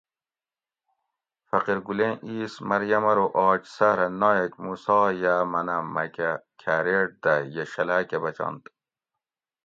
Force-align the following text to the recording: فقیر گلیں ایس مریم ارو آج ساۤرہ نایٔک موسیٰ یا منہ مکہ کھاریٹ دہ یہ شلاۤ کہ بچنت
فقیر 1.49 1.79
گلیں 1.87 2.15
ایس 2.27 2.53
مریم 2.69 3.03
ارو 3.11 3.25
آج 3.47 3.61
ساۤرہ 3.75 4.07
نایٔک 4.19 4.53
موسیٰ 4.63 5.05
یا 5.23 5.35
منہ 5.51 5.77
مکہ 5.93 6.31
کھاریٹ 6.61 7.09
دہ 7.23 7.33
یہ 7.55 7.63
شلاۤ 7.73 8.03
کہ 8.09 8.17
بچنت 8.23 8.63